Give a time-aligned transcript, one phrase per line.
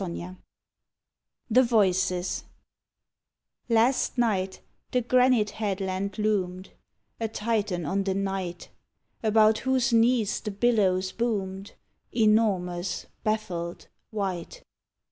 [0.01, 0.37] 79
[1.51, 2.45] THE VOICES
[3.69, 4.59] Last night
[4.91, 6.71] the granite headland loomed
[7.19, 8.69] A Titan on the night,
[9.21, 11.73] About whose knees the billows boomed,
[12.11, 14.63] Enormous, baffled, white.